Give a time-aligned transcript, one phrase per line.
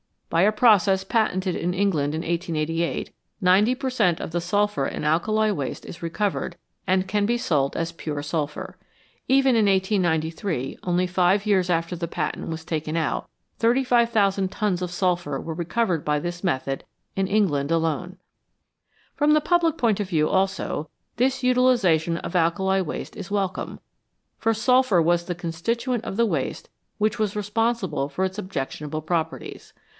[0.31, 5.03] By a process patented in England in 1888, 90 per cent, of the sulphur in
[5.03, 6.55] alkali waste is recovered,
[6.87, 8.77] and can be sold as pure sulphur.
[9.27, 13.29] Even in 1893, only five years after the patent was taken out,
[13.59, 18.17] 35,000 tons of sulphur were recovered by this method in England alone.
[19.13, 23.79] From the public point of view also, this utilisation of alkali waste is welcome,
[24.39, 29.73] for sulphur was the constituent of the waste which was responsible for its objectionable properties.